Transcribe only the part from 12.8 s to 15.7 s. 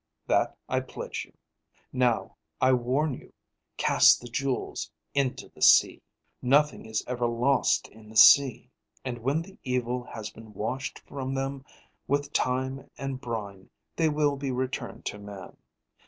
and brine, they will be returned to man.